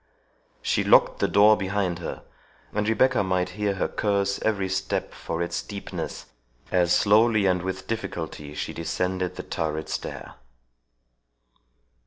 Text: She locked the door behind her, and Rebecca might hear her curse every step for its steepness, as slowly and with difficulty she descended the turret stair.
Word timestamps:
She 0.63 0.83
locked 0.83 1.19
the 1.19 1.27
door 1.27 1.55
behind 1.55 1.99
her, 1.99 2.23
and 2.73 2.89
Rebecca 2.89 3.21
might 3.23 3.49
hear 3.49 3.75
her 3.75 3.87
curse 3.87 4.41
every 4.41 4.67
step 4.67 5.13
for 5.13 5.43
its 5.43 5.57
steepness, 5.57 6.25
as 6.71 6.91
slowly 6.91 7.45
and 7.45 7.61
with 7.61 7.85
difficulty 7.85 8.55
she 8.55 8.73
descended 8.73 9.35
the 9.35 9.43
turret 9.43 9.89
stair. 9.89 10.33